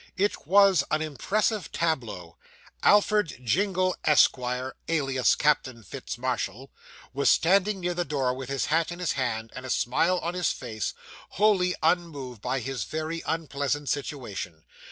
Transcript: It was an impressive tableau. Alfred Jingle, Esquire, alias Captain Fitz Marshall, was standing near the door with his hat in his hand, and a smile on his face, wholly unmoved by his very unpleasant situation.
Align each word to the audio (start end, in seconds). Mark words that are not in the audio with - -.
It 0.17 0.47
was 0.47 0.83
an 0.89 0.99
impressive 1.03 1.71
tableau. 1.71 2.35
Alfred 2.81 3.39
Jingle, 3.45 3.95
Esquire, 4.03 4.73
alias 4.87 5.35
Captain 5.35 5.83
Fitz 5.83 6.17
Marshall, 6.17 6.71
was 7.13 7.29
standing 7.29 7.79
near 7.81 7.93
the 7.93 8.03
door 8.03 8.33
with 8.33 8.49
his 8.49 8.65
hat 8.65 8.91
in 8.91 8.97
his 8.97 9.11
hand, 9.11 9.51
and 9.55 9.63
a 9.63 9.69
smile 9.69 10.17
on 10.23 10.33
his 10.33 10.49
face, 10.51 10.95
wholly 11.37 11.75
unmoved 11.83 12.41
by 12.41 12.61
his 12.61 12.83
very 12.83 13.21
unpleasant 13.27 13.89
situation. 13.89 14.63